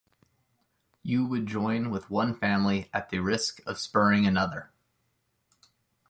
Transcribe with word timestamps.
You 1.03 1.27
would 1.27 1.45
join 1.45 1.91
with 1.91 2.09
one 2.09 2.33
family 2.33 2.89
at 2.91 3.09
the 3.11 3.19
risk 3.19 3.61
of 3.67 3.77
spurning 3.77 4.25
another. 4.25 4.71